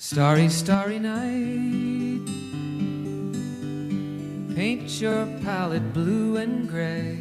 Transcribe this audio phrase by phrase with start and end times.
[0.00, 2.20] Starry, starry night.
[4.54, 7.18] Paint your palette blue and gray.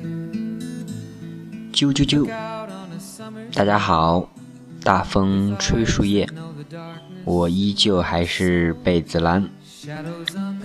[1.73, 2.29] 啾啾啾
[3.51, 4.29] 大家好，
[4.83, 6.29] 大风吹树叶
[7.25, 9.49] 我依旧还是贝子兰。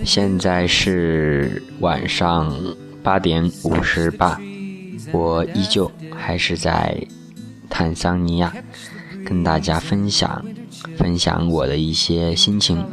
[0.05, 2.55] 现在是晚上
[3.01, 4.39] 八点五十八，
[5.11, 6.95] 我依旧还是在
[7.71, 8.53] 坦桑尼亚，
[9.25, 10.45] 跟大家分享
[10.97, 12.83] 分享我的一些心情。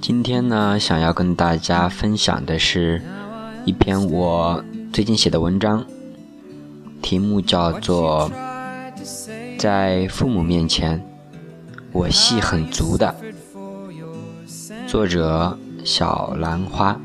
[0.00, 3.02] 今天呢想要跟大家分享的是
[3.64, 5.84] 一篇我最近写的文章
[7.02, 8.30] 题目叫做
[9.58, 11.02] 在父母面前
[11.92, 13.14] 我戏很足的
[14.86, 17.00] 作者小兰花。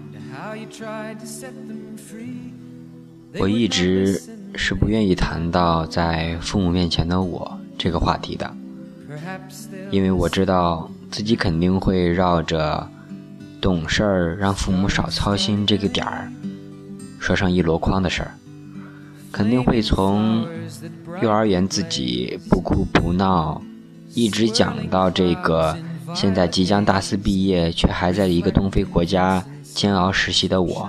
[3.40, 4.22] 我一直
[4.56, 8.56] 是不愿意谈到在父母面前的我这个话题的，
[9.90, 12.88] 因为我知道自己肯定会绕着
[13.60, 16.32] 懂事儿、让父母少操心这个点儿，
[17.18, 18.36] 说上一箩筐的事儿，
[19.32, 20.46] 肯定会从
[21.24, 23.60] 幼儿园自己不哭不闹，
[24.14, 25.76] 一直讲到这个
[26.14, 30.88] 现在即将大四毕业却还在一个东非国家煎熬实习的我。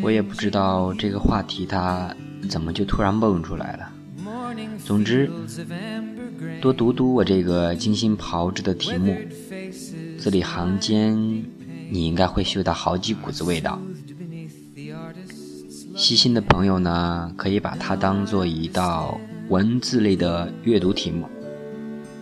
[0.00, 2.14] 我也不知道这个话题它
[2.48, 3.89] 怎么就突然蹦出来了。
[4.84, 5.30] 总之
[6.60, 9.16] 多读读我这个精心炮制的题目
[10.18, 11.16] 字里行间
[11.90, 13.80] 你应该会嗅到好几股子味道。
[15.96, 21.28] 细心的朋友呢可以把它当做一道文字类的阅读题目。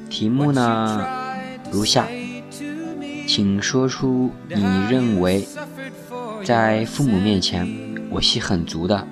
[0.09, 1.07] 题目呢
[1.71, 2.09] 如下
[3.27, 5.47] 请说出你认为
[6.45, 7.69] 在父母面前
[8.11, 9.07] 我戏很足的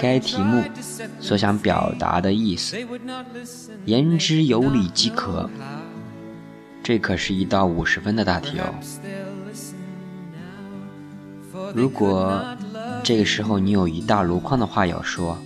[0.00, 0.62] 该题目
[1.20, 2.76] 所想表达的意思。
[3.84, 5.48] 言之有理即可。
[6.82, 8.74] 这可是一道五十分的大题哦。
[11.74, 12.44] 如果
[13.02, 15.36] 这个时候你有一大箩筐的话要说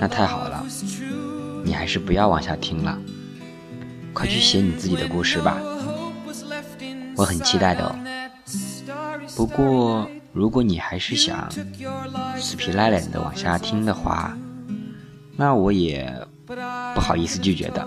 [0.00, 0.64] 那太好了
[1.64, 2.98] 你还是不要往下听了。
[4.14, 5.58] 快去写你自己的故事吧。
[7.16, 7.94] 我很期待的哦。
[9.36, 11.50] 不过如果你还是想
[12.38, 14.36] 死皮赖脸的往下听的话，
[15.36, 16.26] 那我也
[16.94, 17.86] 不好意思拒绝的。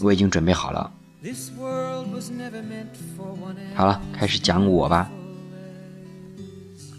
[0.00, 0.92] 我已经准备好了。
[3.74, 5.10] 好了，开始讲我吧。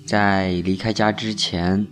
[0.05, 1.87] 在离开家之前，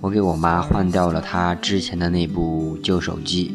[0.00, 3.54] 我给我妈换掉了她之前的那部旧手机。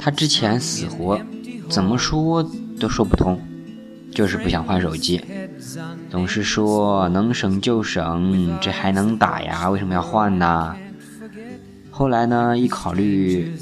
[0.00, 1.20] 她之前死活
[1.68, 2.42] 怎么说
[2.78, 3.40] 都说不通，
[4.14, 5.22] 就是不想换手机，
[6.10, 10.76] 总是说能省就省，这还能打呀，为什么要换呢？
[11.90, 13.52] 后来呢，一考虑，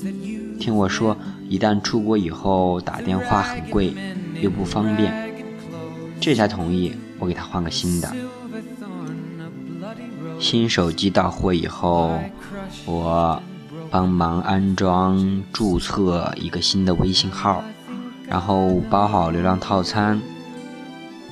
[0.59, 1.17] 听我说，
[1.49, 3.93] 一旦出国以后打电话很贵，
[4.41, 5.13] 又不方便，
[6.21, 8.09] 这才同意我给他换个新的。
[10.39, 12.19] 新手机到货以后，
[12.87, 13.43] 我
[13.91, 17.63] 帮忙安装、注册一个新的微信号，
[18.29, 20.21] 然后包好流量套餐，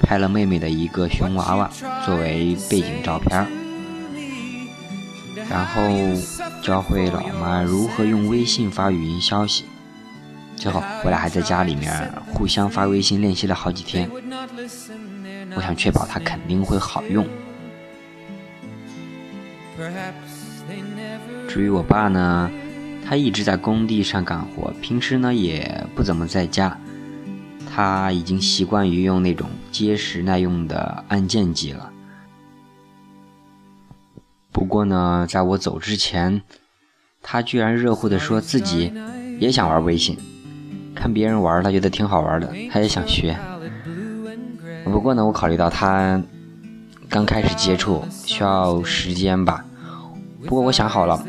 [0.00, 1.70] 拍了妹妹的一个熊娃娃
[2.04, 3.46] 作为背景照片，
[5.50, 5.82] 然后
[6.62, 9.64] 教会老妈如何用微信发语音消息。
[10.56, 14.10] 最后，我俩还在家里面互相发微信练习了好几天。
[15.54, 17.26] 我想确保它肯定会好用。
[21.48, 22.50] 至于我爸呢，
[23.06, 26.76] 他一直在工地上干活，平时呢也不怎么在家。
[27.78, 31.92] 他已经习惯于用那种结实耐用的按键机了。
[34.50, 36.42] 不过呢，在我走之前，
[37.22, 38.92] 他居然热乎的说自己
[39.38, 40.18] 也想玩微信，
[40.92, 43.38] 看别人玩，他觉得挺好玩的，他也想学。
[44.82, 46.20] 不过呢，我考虑到他
[47.08, 49.64] 刚开始接触，需要时间吧。
[50.44, 51.24] 不过我想好了，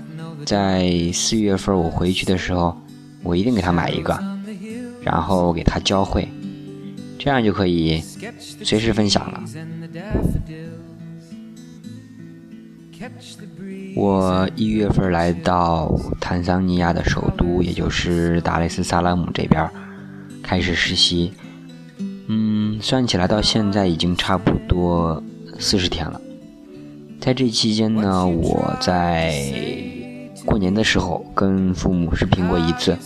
[0.48, 2.76] 在四月份我回去的时候，
[3.22, 4.20] 我一定给他买一个，
[5.04, 6.28] 然后给他教会，
[7.20, 8.02] 这样就可以
[8.40, 9.44] 随时分享了。
[13.96, 19.70] 我一月份来到坦桑尼亚的首都，也就是达雷斯萨拉姆这边
[20.42, 21.34] 开始实习。
[22.28, 25.22] 嗯，算起来到现在已经差不多
[25.60, 26.22] 四十天了。
[27.20, 29.44] 在这期间呢，我在
[30.46, 32.98] 过年的时候跟父母视频过一次，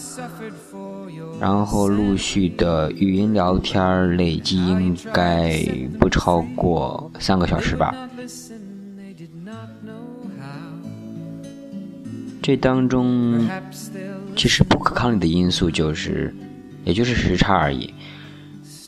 [1.44, 5.62] 然后陆续的语音聊天累计应该
[6.00, 7.94] 不超过三个小时吧。
[12.42, 13.46] 这当中
[14.38, 16.34] 其实不可抗力的因素就是，
[16.86, 17.94] 也就是时差而已。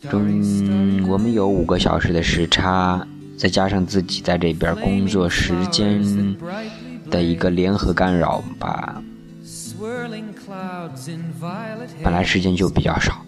[0.10, 3.06] 中我们有五个小时的时差，
[3.38, 6.02] 再加上自己在这边工作时间
[6.38, 9.04] brightly 的一个联合干扰吧，
[12.04, 13.24] 本来时间就比较少，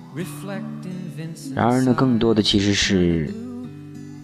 [1.55, 3.33] 然而呢，更多的其实是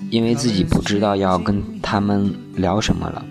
[0.10, 3.26] 因为自己不知道要跟他们聊什么了。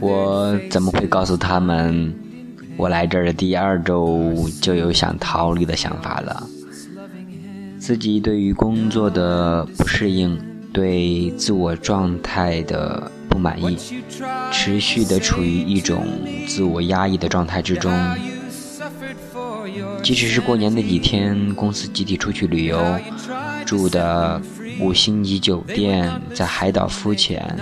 [0.00, 2.14] 我怎么会告诉他们，
[2.76, 6.46] 我来这儿的第二周就有想逃离的想法了？
[7.78, 10.38] 自己对于工作的不适应
[10.72, 13.76] 对自我状态的不满意，
[14.52, 16.06] 持续的处于一种
[16.46, 17.92] 自我压抑的状态之中。
[20.02, 22.80] 即使是过年那几天，公司集体出去旅游，
[23.66, 24.40] 住的
[24.80, 27.56] 五星级酒店，在海岛浮潜，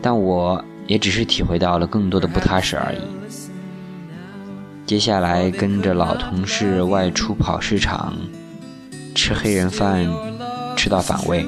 [0.00, 2.98] 但我也只是体会到了更多的不踏实而已。
[4.84, 8.14] 接下来跟着老同事外出跑市场，
[9.14, 10.06] 吃黑人饭，
[10.76, 11.46] 吃到反胃，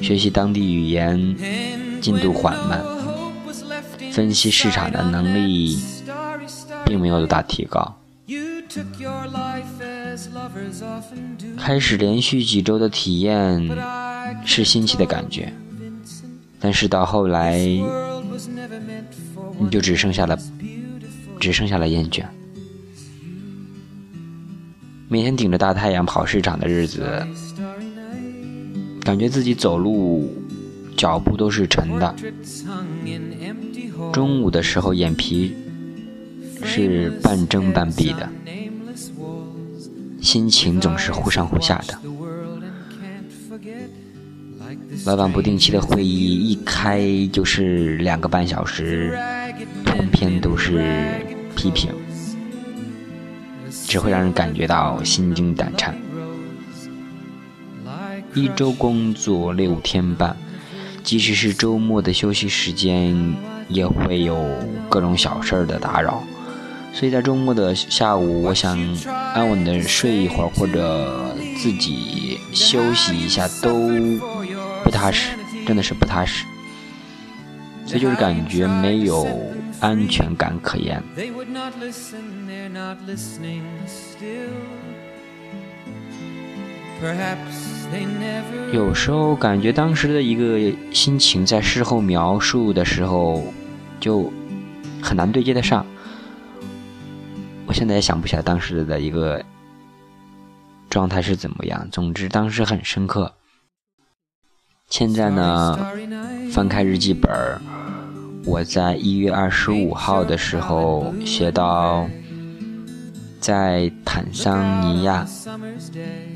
[0.00, 1.36] 学习当地语言，
[2.00, 2.84] 进度缓慢，
[4.12, 5.78] 分析市场的能力
[6.84, 7.96] 并没有多大提高。
[11.58, 13.70] 开始连续几周的体验
[14.44, 15.52] 是新奇的感觉，
[16.60, 17.58] 但是到后来，
[19.58, 20.38] 你就只剩下了，
[21.38, 22.24] 只剩下了厌倦。
[25.08, 27.26] 每天顶着大太阳跑市场的日子，
[29.04, 30.32] 感觉自己走路
[30.96, 32.14] 脚步都是沉的。
[34.12, 35.54] 中午的时候，眼皮
[36.64, 38.28] 是半睁半闭的，
[40.20, 41.98] 心情总是忽上忽下的。
[45.04, 47.02] 老板不定期的会议一开
[47.32, 49.18] 就是两个半小时，
[49.84, 51.24] 通篇都是
[51.56, 51.90] 批评，
[53.86, 55.94] 只会让人感觉到心惊胆颤。
[58.34, 60.34] 一周工作六天半，
[61.02, 63.14] 即使是周末的休息时间，
[63.68, 64.48] 也会有
[64.88, 66.24] 各种小事儿的打扰。
[66.94, 68.78] 所以在周末的下午，我想
[69.34, 73.90] 安稳的睡一会儿，或者自己休息一下，都
[74.82, 75.36] 不踏实，
[75.66, 76.46] 真的是不踏实。
[77.84, 79.26] 所以就是感觉没有
[79.80, 81.02] 安全感可言。
[88.72, 93.42] 有时候感觉当时的一个心情，在事后描述的时候，
[94.00, 94.32] 就
[95.02, 95.84] 很难对接得上。
[97.66, 99.44] 我现在也想不起来当时的一个
[100.88, 101.88] 状态是怎么样。
[101.90, 103.34] 总之，当时很深刻。
[104.88, 105.78] 现在呢，
[106.50, 107.30] 翻开日记本
[108.44, 112.08] 我在一月二十五号的时候写到，
[113.42, 115.26] 在坦桑尼亚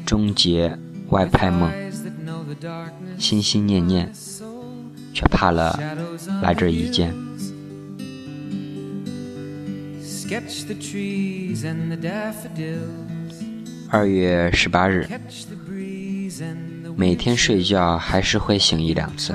[0.05, 0.77] 终结
[1.11, 1.71] 外派梦，
[3.17, 4.13] 心心念念，
[5.15, 5.79] 却怕了
[6.43, 7.15] 来这儿一见。
[13.89, 15.09] 二月十八日，
[16.97, 19.33] 每天睡觉还是会醒一两次。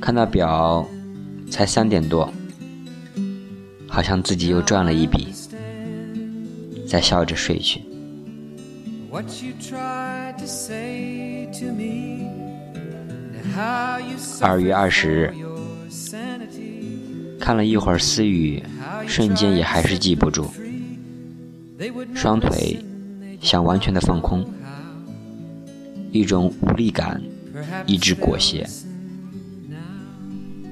[0.00, 0.86] 看到表，
[1.50, 2.32] 才三点多，
[3.88, 5.26] 好像自己又赚了一笔，
[6.94, 7.82] 再笑着睡去。
[14.40, 15.34] 二月二十日，
[17.40, 18.62] 看了一会儿私语，
[19.08, 20.46] 瞬间也还是记不住。
[22.14, 22.78] 双腿
[23.40, 24.48] 想完全的放空，
[26.12, 27.20] 一种无力感
[27.86, 28.64] 一直裹挟，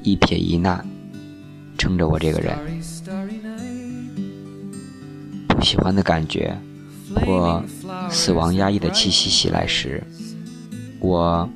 [0.05, 0.85] 一撇一捺
[1.77, 2.57] 撑着我这个人。
[5.63, 6.57] 喜欢的感觉
[7.15, 7.63] 或
[8.11, 10.03] 死亡压抑的气息袭来时，
[10.99, 11.49] 我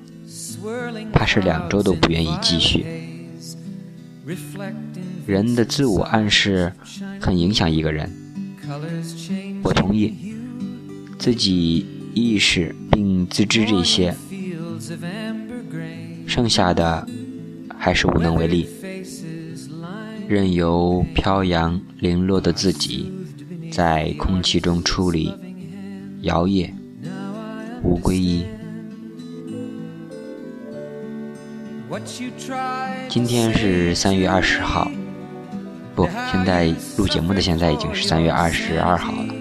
[1.12, 2.84] 怕是两周都不愿意继续。
[5.26, 6.72] 人的自我暗示
[7.20, 8.10] 很影响一个人。
[9.62, 10.12] 我同意，
[11.18, 14.14] 自己意识并自知这些，
[16.26, 17.06] 剩下的
[17.78, 18.68] 还是无能为力，
[20.28, 23.12] 任由飘扬零落的自己
[23.76, 25.30] 在空气中矗立、
[26.22, 26.72] 摇曳，
[27.82, 28.46] 无归依。
[33.06, 34.90] 今天是三月二十号。
[35.94, 39.34] 不，现在录节目的现在已经是三月二十二号了。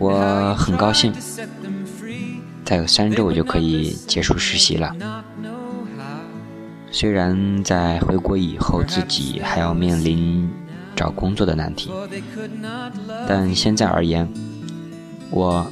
[0.00, 1.12] 我很高兴，
[2.64, 4.92] 再有三周我就可以结束实习了。
[6.90, 10.50] 虽然在回国以后自己还要面临
[11.00, 11.90] 找工作的难题，
[13.26, 14.28] 但现在而言，
[15.30, 15.66] 我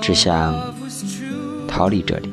[0.00, 0.74] 只想
[1.68, 2.32] 逃离这里。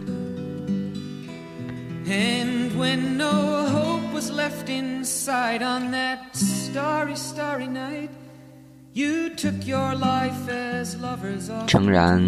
[11.68, 12.24] 诚然，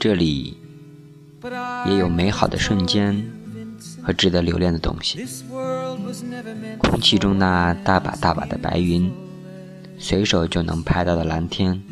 [0.00, 0.56] 这里
[1.86, 3.24] 也有美好的瞬间
[4.06, 5.26] 和值得留恋的东西。
[6.78, 9.10] 空气中那大把大把的白云，
[9.98, 11.82] 随手就能拍到的蓝天，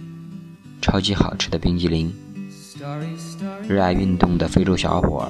[0.80, 2.14] 超级好吃的冰激凌，
[3.66, 5.28] 热爱运动的非洲小伙，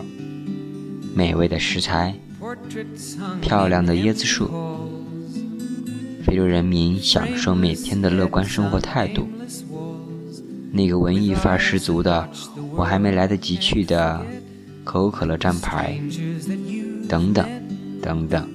[1.15, 2.15] 美味的食材，
[3.41, 4.51] 漂亮的椰子树。
[6.23, 9.27] 非洲人民享受每天的乐观生活态度，
[10.71, 12.29] 那个文艺范十足的，
[12.77, 14.21] 我还没来得及去的
[14.85, 15.99] 可口可乐站牌，
[17.09, 17.49] 等等，
[18.01, 18.49] 等等。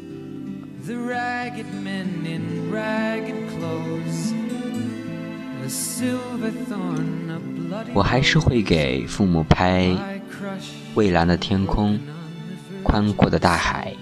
[7.93, 9.91] 我还是会给父母拍
[10.95, 11.99] 蔚蓝的天空、
[12.83, 13.93] 宽阔的大海、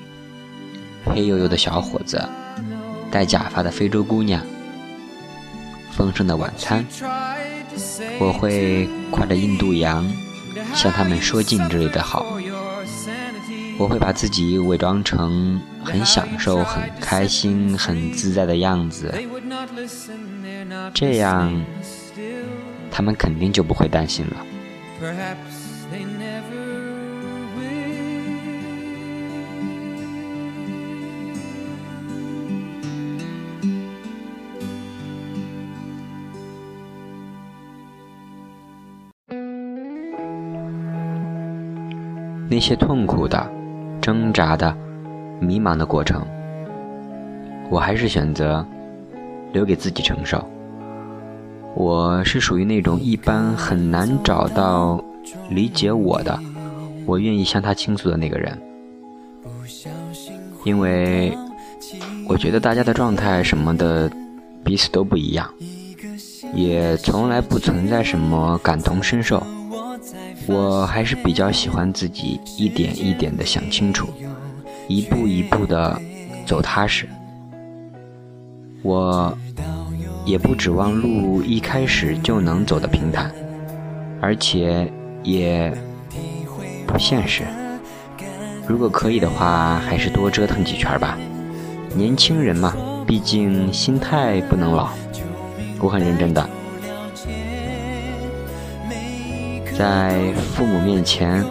[1.06, 2.22] 黑黝黝的小伙子。
[3.10, 4.46] 戴假发的非洲姑娘，
[5.92, 6.86] 丰盛的晚餐，
[8.20, 10.06] 我会挎着印度洋
[10.74, 12.38] 向他们说尽之类的好。
[13.80, 19.14] 我会把自己伪装成很享受、很开心、很自在的样子，
[20.94, 21.54] 这样
[22.90, 24.38] 他们肯定就不会担心了。
[42.50, 43.46] 那些痛苦的、
[44.02, 44.76] 挣扎的、
[45.40, 46.26] 迷茫的过程，
[47.70, 48.66] 我还是选择
[49.52, 50.44] 留给自己承受。
[51.76, 55.04] 我是属于那种一般很难找到
[55.50, 56.40] 理解我的、
[57.06, 58.58] 我愿意向他倾诉的那个人，
[60.64, 61.38] 因为
[62.28, 64.10] 我觉得大家的状态什么的
[64.64, 65.48] 彼此都不一样，
[66.54, 69.44] 也从来不存在什么感同身受。
[70.48, 74.08] 我还是比较喜欢自己一点一点的想清楚，
[74.88, 76.02] 一步一步的
[76.46, 77.08] 走踏实。
[78.82, 79.38] 我
[80.26, 83.30] 也不指望路一开始就能走得平坦，
[84.22, 84.90] 而且
[85.22, 85.72] 也
[86.86, 87.44] 不现实。
[88.66, 91.18] 如果可以的话，还是多折腾几圈吧。
[91.94, 92.74] 年轻人嘛，
[93.06, 94.90] 毕竟心态不能老。
[95.80, 96.50] 我很认真的。
[99.78, 101.46] 在父母面前，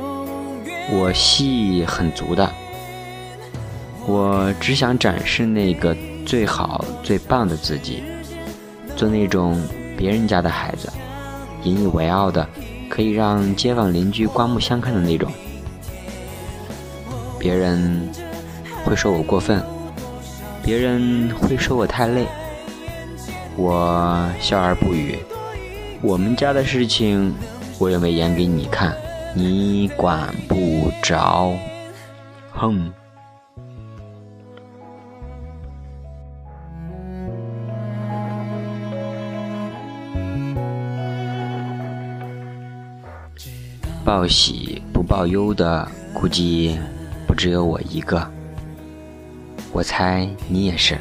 [0.90, 2.50] 我戏很足的。
[4.04, 8.02] 我只想展示那个最好、最棒的自己，
[8.96, 9.62] 做那种
[9.96, 10.92] 别人家的孩子，
[11.62, 12.44] 引以为傲的，
[12.88, 15.30] 可以让街坊邻居刮目相看的那种。
[17.38, 18.10] 别人
[18.84, 19.62] 会说我过分，
[20.64, 22.26] 别人会说我太累，
[23.56, 25.16] 我笑而不语。
[26.02, 27.32] 我们家的事情。
[27.78, 28.96] 我也没演给你看，
[29.34, 31.52] 你管不着。
[32.50, 32.90] 哼。
[44.04, 46.78] 报喜不报忧的，估计
[47.26, 48.26] 不只有我一个。
[49.72, 50.96] 我猜你也是。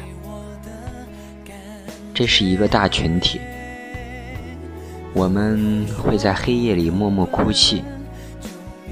[2.12, 3.40] 这是一个大群体。
[5.16, 7.82] 我们会在黑夜里默默哭泣，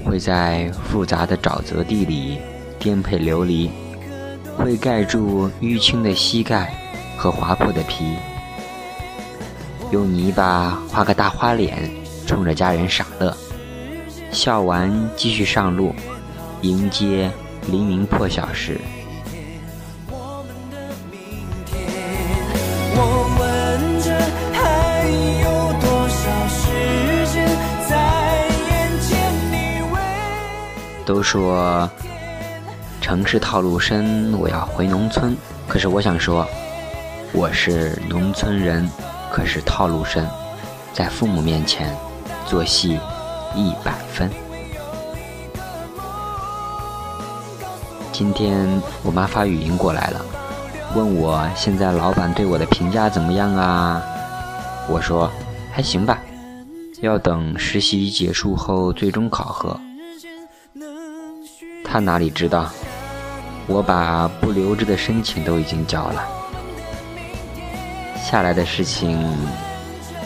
[0.03, 2.39] 会在复杂的沼泽地里
[2.79, 3.71] 颠沛流离，
[4.57, 6.73] 会盖住淤青的膝盖
[7.19, 8.07] 和划破的皮，
[9.93, 11.91] 用泥巴画个大花脸，
[12.27, 13.37] 冲着家人傻乐，
[14.31, 15.95] 笑完继续上路，
[16.63, 17.31] 迎接
[17.71, 18.81] 黎明破晓时。
[31.15, 31.89] 都说
[33.01, 35.37] 城市套路深，我要回农村。
[35.69, 36.45] 可是我想说，
[37.33, 38.91] 我是农村人，
[39.31, 40.29] 可是套路深，
[40.93, 41.97] 在父母面前
[42.45, 42.99] 做戏
[43.55, 44.29] 一百分。
[48.11, 48.69] 今天
[49.05, 50.21] 我妈发语音过来了，
[50.97, 54.03] 问我现在老板对我的评价怎么样啊？
[54.89, 55.31] 我说
[55.71, 56.19] 还行吧，
[57.03, 59.79] 要等实习结束后最终考核。
[61.95, 62.69] 他哪里知道，
[63.69, 66.27] 我把不留着的申请都已经交了，
[68.21, 69.25] 下来的事情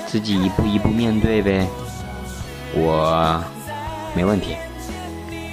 [0.07, 1.69] 自己一步一步面对呗。
[2.73, 3.45] 我
[4.15, 4.57] 没问题。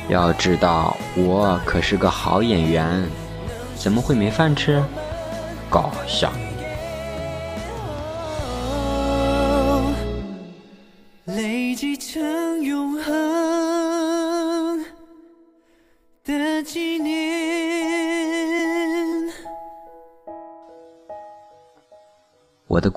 [0.08, 3.06] 要知道，我可是个好演员，
[3.76, 4.82] 怎么会没饭吃？
[5.70, 6.32] 搞笑。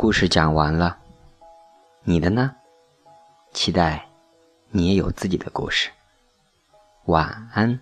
[0.00, 0.97] 故事讲完了，
[2.05, 2.55] 你的呢？
[3.52, 4.07] 期待
[4.71, 5.90] 你也有自己的故事。
[7.07, 7.81] 晚安。